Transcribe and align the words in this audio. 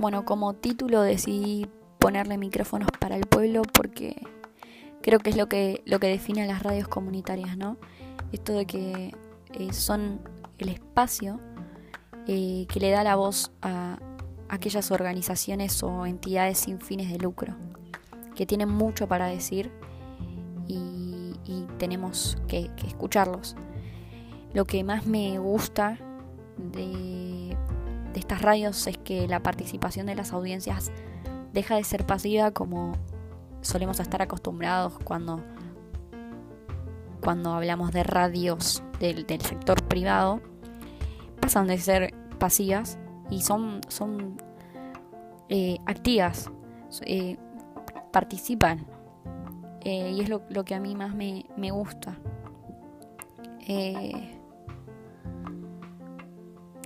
bueno, 0.00 0.24
como 0.24 0.54
título 0.54 1.02
decidí 1.02 1.68
ponerle 1.98 2.38
micrófonos 2.38 2.88
para 2.98 3.16
el 3.16 3.26
pueblo 3.26 3.62
porque 3.62 4.16
creo 5.02 5.18
que 5.18 5.30
es 5.30 5.36
lo 5.36 5.48
que, 5.48 5.82
lo 5.84 6.00
que 6.00 6.08
define 6.08 6.42
a 6.42 6.46
las 6.46 6.62
radios 6.62 6.88
comunitarias, 6.88 7.56
¿no? 7.56 7.76
Esto 8.32 8.54
de 8.54 8.66
que 8.66 9.14
eh, 9.52 9.72
son 9.72 10.20
el 10.58 10.70
espacio 10.70 11.38
eh, 12.26 12.66
que 12.68 12.80
le 12.80 12.90
da 12.90 13.04
la 13.04 13.16
voz 13.16 13.52
a 13.60 13.98
aquellas 14.48 14.90
organizaciones 14.90 15.82
o 15.82 16.06
entidades 16.06 16.58
sin 16.58 16.80
fines 16.80 17.10
de 17.10 17.18
lucro, 17.18 17.54
que 18.34 18.46
tienen 18.46 18.68
mucho 18.68 19.06
para 19.06 19.26
decir 19.26 19.70
y, 20.66 20.86
tenemos 21.78 22.36
que, 22.46 22.70
escucharlos. 22.86 23.56
Lo 24.52 24.66
que 24.66 24.84
más 24.84 25.06
me 25.06 25.38
gusta 25.38 25.98
de, 26.58 27.56
de 28.12 28.20
estas 28.20 28.42
radios 28.42 28.86
es 28.86 28.98
que 28.98 29.28
la 29.28 29.42
participación 29.42 30.06
de 30.06 30.14
las 30.14 30.32
audiencias 30.32 30.90
deja 31.52 31.76
de 31.76 31.84
ser 31.84 32.06
pasiva 32.06 32.50
como 32.50 32.92
solemos 33.60 34.00
estar 34.00 34.22
acostumbrados 34.22 34.98
cuando, 35.04 35.40
cuando 37.22 37.52
hablamos 37.52 37.92
de 37.92 38.02
radios 38.02 38.82
del, 38.98 39.26
sector 39.26 39.82
privado, 39.84 40.40
pasan 41.40 41.66
de 41.66 41.78
ser 41.78 42.14
pasivas 42.38 42.98
y 43.30 43.42
son, 43.42 43.80
son 43.88 44.40
eh, 45.48 45.78
activas, 45.86 46.50
eh, 47.02 47.36
participan. 48.12 48.86
Eh, 49.82 50.10
y 50.10 50.20
es 50.20 50.28
lo, 50.28 50.64
que 50.64 50.74
a 50.74 50.80
mí 50.80 50.94
más 50.94 51.14
me, 51.14 51.46
me 51.56 51.70
gusta. 51.70 52.18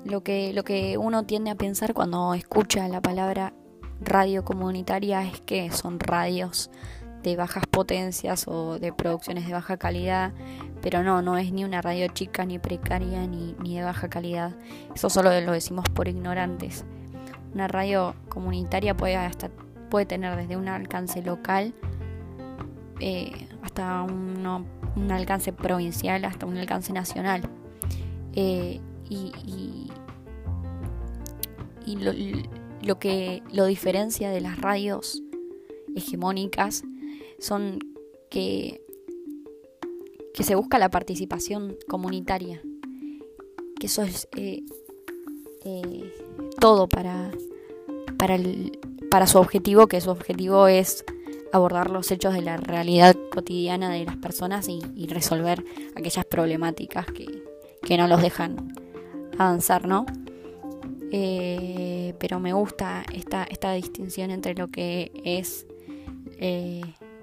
Lo, 0.05 0.23
que, 0.23 0.53
lo 0.53 0.65
que 0.65 0.99
uno 0.99 1.25
tiende 1.25 1.51
a 1.51 1.55
pensar 1.55 1.95
cuando 1.95 2.35
escucha 2.35 2.87
la 2.89 3.01
palabra 3.01 3.55
radio 4.01 4.45
comunitaria 4.45 5.23
es 5.23 5.41
que 5.41 5.71
son 5.71 5.99
radios 5.99 6.71
de 7.23 7.37
bajas 7.37 7.65
potencias 7.67 8.47
o 8.47 8.79
de 8.79 8.93
producciones 8.93 9.47
de 9.47 9.55
baja 9.55 9.79
calidad, 9.79 10.33
pero 10.83 11.03
no, 11.03 11.23
no 11.23 11.39
es 11.39 11.53
ni 11.53 11.65
una 11.65 11.81
radio 11.81 12.07
chica, 12.09 12.45
ni 12.45 12.59
precaria, 12.59 13.27
ni, 13.27 13.57
ni 13.63 13.77
de 13.79 13.83
baja 13.83 14.09
calidad. 14.09 14.55
Eso 14.95 15.09
solo 15.09 15.41
lo 15.41 15.53
decimos 15.53 15.87
por 15.89 16.07
ignorantes. 16.07 16.85
Una 17.55 17.67
radio 17.67 18.15
comunitaria 18.29 18.95
puede, 18.95 19.17
hasta, 19.17 19.49
puede 19.89 20.05
tener 20.05 20.37
desde 20.37 20.57
un 20.57 20.69
alcance 20.69 21.23
local 21.23 21.73
eh, 23.01 23.49
hasta 23.63 24.03
un 24.03 25.11
alcance 25.11 25.53
provincial, 25.53 26.27
hasta 26.27 26.45
un 26.45 26.59
alcance 26.59 26.93
nacional. 26.93 27.49
Eh, 28.35 28.81
y, 29.09 29.33
y, 29.47 29.91
y 31.87 31.97
lo, 31.97 32.13
lo 32.83 32.99
que 32.99 33.43
lo 33.53 33.67
diferencia 33.67 34.31
de 34.31 34.41
las 34.41 34.59
radios 34.59 35.23
hegemónicas 35.95 36.83
son 37.39 37.79
que, 38.31 38.81
que 40.35 40.43
se 40.43 40.55
busca 40.55 40.79
la 40.79 40.91
participación 40.91 41.77
comunitaria, 41.89 42.61
que 43.79 43.87
eso 43.87 44.03
es 44.03 44.29
eh, 44.37 44.63
eh, 45.65 46.13
todo 46.59 46.89
para, 46.89 47.31
para, 48.19 48.35
el, 48.35 48.79
para 49.11 49.27
su 49.27 49.39
objetivo, 49.39 49.87
que 49.87 50.01
su 50.01 50.11
objetivo 50.11 50.67
es 50.67 51.05
abordar 51.53 51.91
los 51.91 52.11
hechos 52.11 52.35
de 52.35 52.43
la 52.43 52.57
realidad 52.57 53.17
cotidiana 53.33 53.93
de 53.93 54.05
las 54.05 54.17
personas 54.17 54.69
y, 54.69 55.07
resolver 55.07 55.65
aquellas 55.95 56.25
problemáticas 56.25 57.07
que, 57.07 57.45
que 57.83 57.97
no 57.97 58.09
los 58.09 58.21
dejan 58.21 58.75
avanzar, 59.39 59.87
¿no? 59.87 60.07
Eh, 61.13 62.15
pero 62.19 62.41
me 62.41 62.53
gusta 62.53 63.05
esta, 63.13 63.45
esta 63.45 63.73
distinción 63.73 64.31
entre 64.31 64.55
lo 64.55 64.69
que 64.69 65.13
es 65.25 65.67
eh, 66.39 66.83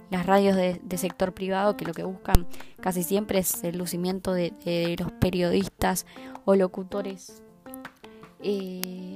las 0.09 0.25
radios 0.25 0.55
de, 0.55 0.97
sector 0.97 1.33
privado, 1.33 1.77
que 1.77 1.85
lo 1.85 1.93
que 1.93 2.03
buscan 2.03 2.45
casi 2.79 3.03
siempre 3.03 3.39
es 3.39 3.63
el 3.63 3.77
lucimiento 3.77 4.33
de, 4.33 4.95
los 4.99 5.11
periodistas 5.13 6.05
o 6.45 6.55
locutores 6.55 7.41
eh, 8.41 9.15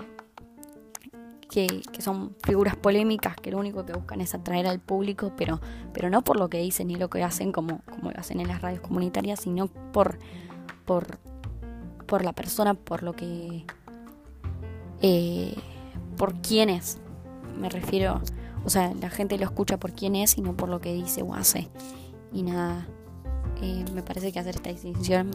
que, 1.49 1.83
son 1.99 2.35
figuras 2.43 2.75
polémicas, 2.75 3.35
que 3.35 3.51
lo 3.51 3.57
único 3.57 3.85
que 3.85 3.93
buscan 3.93 4.21
es 4.21 4.33
atraer 4.33 4.67
al 4.67 4.79
público, 4.79 5.33
pero, 5.37 5.59
pero 5.93 6.09
no 6.09 6.23
por 6.23 6.37
lo 6.37 6.49
que 6.49 6.59
dicen 6.59 6.87
ni 6.87 6.95
lo 6.95 7.09
que 7.09 7.23
hacen 7.23 7.51
como, 7.51 7.79
como 7.89 8.11
lo 8.11 8.19
hacen 8.19 8.39
en 8.39 8.47
las 8.47 8.61
radios 8.61 8.81
comunitarias, 8.81 9.41
sino 9.41 9.67
por, 9.67 10.19
por, 10.85 11.19
por 12.05 12.23
la 12.23 12.33
persona, 12.33 12.73
por 12.73 13.03
lo 13.03 13.13
que 13.13 13.65
eh, 15.01 15.55
por 16.17 16.35
quién 16.41 16.69
es. 16.69 16.99
Me 17.59 17.69
refiero, 17.69 18.21
o 18.63 18.69
sea, 18.69 18.93
la 18.93 19.09
gente 19.09 19.37
lo 19.37 19.45
escucha 19.45 19.77
por 19.77 19.93
quién 19.93 20.15
es 20.15 20.37
y 20.37 20.41
no 20.41 20.55
por 20.55 20.69
lo 20.69 20.81
que 20.81 20.93
dice 20.93 21.21
o 21.21 21.33
hace. 21.33 21.69
Y 22.33 22.43
nada, 22.43 22.87
eh, 23.61 23.85
me 23.93 24.01
parece 24.01 24.31
que 24.31 24.39
hacer 24.39 24.55
esta 24.55 24.69
distinción 24.69 25.31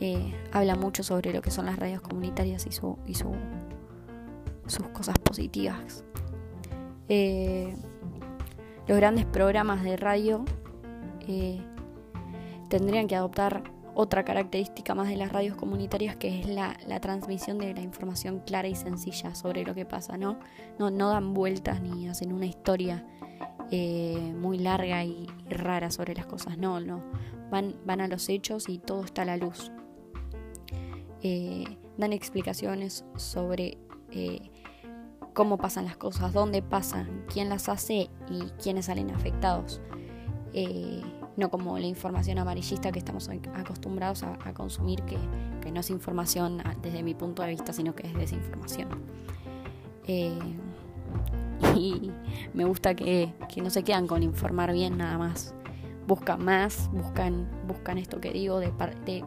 eh, 0.00 0.34
habla 0.52 0.74
mucho 0.76 1.02
sobre 1.02 1.32
lo 1.32 1.40
que 1.42 1.50
son 1.50 1.66
las 1.66 1.78
radios 1.78 2.00
comunitarias 2.00 2.66
y, 2.66 2.72
su, 2.72 2.98
y 3.06 3.14
su, 3.14 3.32
sus 4.66 4.86
cosas 4.88 5.18
positivas. 5.18 6.04
los 7.08 8.96
grandes 8.98 9.24
programas 9.24 9.82
de 9.82 9.96
radio 9.96 10.44
tendrían 12.68 13.08
que 13.08 13.16
adoptar 13.16 13.62
otra 13.98 14.26
característica 14.26 14.94
más 14.94 15.08
de 15.08 15.16
las 15.16 15.32
radios 15.32 15.56
comunitarias 15.56 16.16
que 16.16 16.40
es 16.40 16.46
la, 16.46 16.76
transmisión 17.00 17.56
de 17.56 17.72
la 17.72 17.80
información 17.80 18.40
clara 18.40 18.68
y 18.68 18.74
sencilla 18.74 19.34
sobre 19.34 19.64
lo 19.64 19.74
que 19.74 19.86
pasa, 19.86 20.18
¿no? 20.18 20.38
No, 20.78 20.90
dan 20.90 21.32
vueltas 21.32 21.80
ni 21.80 22.06
hacen 22.06 22.34
una 22.34 22.44
historia 22.44 23.06
eh, 23.70 24.34
muy 24.36 24.58
larga 24.58 25.02
y, 25.02 25.26
rara 25.48 25.90
sobre 25.90 26.14
las 26.14 26.26
cosas, 26.26 26.58
no, 26.58 26.78
no. 26.78 27.02
Van, 27.50 27.74
van 27.86 28.02
a 28.02 28.06
los 28.06 28.28
hechos 28.28 28.68
y 28.68 28.78
todo 28.78 29.02
está 29.02 29.22
a 29.22 29.24
la 29.24 29.38
luz. 29.38 29.72
Eh, 31.22 31.64
dan 31.96 32.12
explicaciones 32.12 33.06
sobre 33.16 33.78
eh, 34.10 34.50
cómo 35.32 35.56
pasan 35.56 35.86
las 35.86 35.96
cosas, 35.96 36.34
dónde 36.34 36.60
pasan, 36.60 37.24
quién 37.32 37.48
las 37.48 37.70
hace 37.70 38.10
y 38.28 38.42
quiénes 38.62 38.86
salen 38.86 39.10
afectados 39.10 39.80
no 41.36 41.50
como 41.50 41.78
la 41.78 41.86
información 41.86 42.38
amarillista 42.38 42.92
que 42.92 42.98
estamos 42.98 43.28
acostumbrados 43.54 44.22
a, 44.22 44.54
consumir, 44.54 45.02
que, 45.02 45.18
no 45.70 45.80
es 45.80 45.90
información 45.90 46.62
desde 46.80 47.02
mi 47.02 47.14
punto 47.14 47.42
de 47.42 47.50
vista, 47.50 47.72
sino 47.72 47.94
que 47.94 48.06
es 48.06 48.14
desinformación. 48.14 48.88
Eh, 50.06 50.38
y 51.76 52.10
me 52.54 52.64
gusta 52.64 52.94
que, 52.94 53.32
no 53.62 53.70
se 53.70 53.82
quedan 53.82 54.06
con 54.06 54.22
informar 54.22 54.72
bien 54.72 54.96
nada 54.96 55.18
más. 55.18 55.54
Buscan 56.06 56.44
más, 56.44 56.88
buscan, 56.92 57.48
buscan 57.66 57.98
esto 57.98 58.20
que 58.20 58.30
digo 58.32 58.60
de, 58.60 58.72
de 59.04 59.24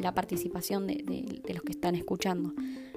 la 0.00 0.14
participación 0.14 0.86
de, 0.86 1.42
los 1.52 1.62
que 1.62 1.72
están 1.72 1.94
escuchando 1.94 2.52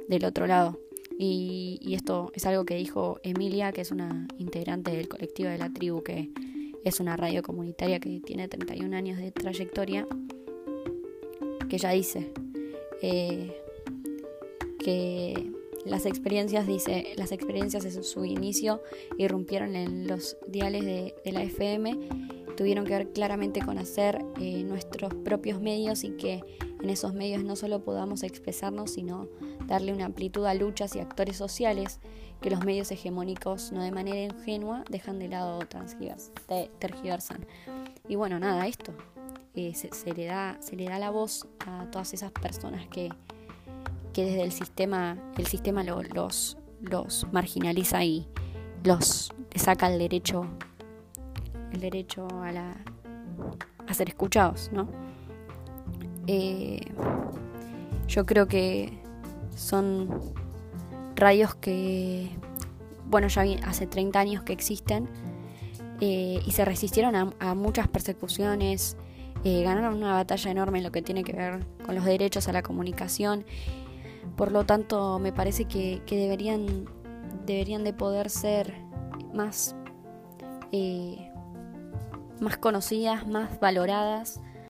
del 0.07 0.25
otro 0.25 0.47
lado. 0.47 0.79
Y, 1.19 1.93
esto 1.93 2.31
es 2.33 2.45
algo 2.45 2.65
que 2.65 2.75
dijo 2.75 3.19
Emilia, 3.23 3.71
que 3.71 3.81
es 3.81 3.91
una 3.91 4.27
integrante 4.37 4.91
del 4.91 5.07
colectivo 5.07 5.49
de 5.49 5.57
la 5.57 5.71
tribu 5.71 6.03
que 6.03 6.31
es 6.87 6.99
una 6.99 7.17
radio 7.17 7.43
comunitaria 7.43 7.99
que 7.99 8.19
tiene 8.21 8.47
31 8.47 8.95
años 8.95 9.17
de 9.17 9.31
trayectoria, 9.31 10.07
que 11.69 11.77
ya 11.77 11.91
dice 11.91 12.31
eh, 13.01 13.61
que 14.79 15.51
las 15.85 16.05
experiencias, 16.05 16.67
dice, 16.67 17.13
las 17.15 17.31
experiencias 17.31 17.85
en 17.85 18.03
su 18.03 18.25
inicio 18.25 18.81
irrumpieron 19.17 19.75
en 19.75 20.07
los 20.07 20.37
diales 20.47 20.85
de, 20.85 21.13
la 21.25 21.43
FM, 21.43 21.97
tuvieron 22.55 22.85
que 22.85 22.93
ver 22.93 23.11
claramente 23.11 23.61
con 23.61 23.77
hacer 23.77 24.23
eh, 24.39 24.63
nuestros 24.63 25.13
propios 25.13 25.61
medios 25.61 26.03
y 26.03 26.11
que 26.11 26.41
en 26.81 26.89
esos 26.89 27.13
medios 27.13 27.43
no 27.43 27.55
solo 27.55 27.83
podamos 27.83 28.23
expresarnos, 28.23 28.91
sino 28.91 29.27
darle 29.65 29.93
una 29.93 30.05
amplitud 30.05 30.45
a 30.45 30.53
luchas 30.53 30.95
y 30.95 30.99
actores 30.99 31.37
sociales 31.37 31.99
que 32.41 32.51
los 32.51 32.63
medios 32.63 32.91
hegemónicos 32.91 33.71
no 33.71 33.81
de 33.81 33.91
manera 33.91 34.21
ingenua 34.21 34.83
dejan 34.89 35.19
de 35.19 35.29
lado 35.29 35.59
o 35.59 35.65
tergiversan. 36.79 37.45
Y 38.07 38.15
bueno, 38.15 38.39
nada, 38.39 38.67
esto 38.67 38.93
eh, 39.55 39.73
se, 39.73 40.13
le 40.13 40.25
da, 40.25 40.57
se 40.59 40.75
le 40.75 40.85
da 40.85 40.99
la 40.99 41.09
voz 41.09 41.47
a 41.65 41.89
todas 41.91 42.13
esas 42.13 42.31
personas 42.31 42.87
que, 42.87 43.09
que 44.13 44.25
desde 44.25 44.43
el 44.43 44.51
sistema, 44.51 45.17
el 45.37 45.47
sistema 45.47 45.83
los, 45.83 46.57
los 46.81 47.27
marginaliza 47.31 48.03
y 48.03 48.27
los 48.83 49.31
saca 49.55 49.91
el 49.91 49.97
derecho, 49.97 50.45
el 51.71 51.79
derecho 51.79 52.27
a, 52.41 52.51
la, 52.51 52.77
a 53.87 53.93
ser 53.93 54.09
escuchados, 54.09 54.69
¿no? 54.71 54.87
Eh, 56.27 56.81
yo 58.07 58.25
creo 58.25 58.47
que 58.47 58.99
son 59.55 60.09
radios 61.15 61.55
que, 61.55 62.29
bueno, 63.05 63.27
ya 63.29 63.43
hace 63.65 63.87
30 63.87 64.19
años 64.19 64.43
que 64.43 64.53
existen 64.53 65.09
eh, 66.01 66.41
y 66.45 66.51
se 66.51 66.65
resistieron 66.65 67.33
a, 67.39 67.55
muchas 67.55 67.87
persecuciones, 67.87 68.97
eh, 69.43 69.63
ganaron 69.63 69.95
una 69.95 70.13
batalla 70.13 70.51
enorme 70.51 70.79
en 70.79 70.83
lo 70.83 70.91
que 70.91 71.01
tiene 71.01 71.23
que 71.23 71.33
ver 71.33 71.65
con 71.85 71.95
los 71.95 72.05
derechos 72.05 72.47
a 72.49 72.51
la 72.51 72.61
comunicación. 72.61 73.45
Por 74.35 74.51
lo 74.51 74.65
tanto, 74.65 75.17
me 75.19 75.31
parece 75.31 75.65
que, 75.65 76.01
deberían 76.09 76.85
deberían 77.45 77.85
de 77.85 77.93
poder 77.93 78.29
ser 78.29 78.73
más, 79.33 79.73
más 82.41 82.57
conocidas, 82.57 83.25
más 83.25 83.57
valoradas 83.61 84.41